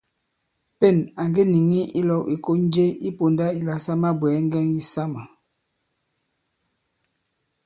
[0.79, 5.21] Pên à ŋge nìŋi ilɔ̄w ìkon je i pōndā ìla sa mabwɛ̀ɛ ŋgɛŋ yisamà.